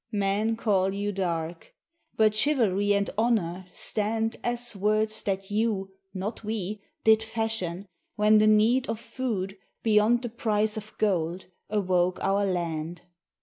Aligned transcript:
Men 0.13 0.57
call 0.57 0.95
you 0.95 1.11
"dark." 1.11 1.75
But 2.17 2.33
chivalry 2.33 2.91
and 2.95 3.07
honour 3.19 3.67
stand 3.69 4.37
As 4.43 4.75
words 4.75 5.21
that 5.21 5.51
you, 5.51 5.91
not 6.11 6.43
we, 6.43 6.81
did 7.03 7.21
fashion, 7.21 7.85
when 8.15 8.39
the 8.39 8.47
need 8.47 8.89
Of 8.89 8.99
food 8.99 9.59
beyond 9.83 10.23
the 10.23 10.29
price 10.29 10.75
of 10.75 10.97
gold 10.97 11.45
awoke 11.69 12.17
our 12.23 12.45
land. 12.47 13.03